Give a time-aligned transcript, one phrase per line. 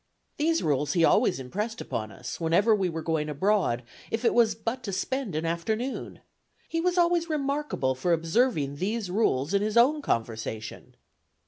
[0.37, 4.55] These rules he always impressed upon us, whenever we were going abroad, if it was
[4.55, 6.21] but to spend an afternoon.
[6.67, 10.95] He was always remarkable for observing these rules in his own conversation."